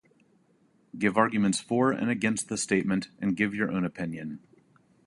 [0.97, 4.39] Give arguments for and against this statement and give your own opinion.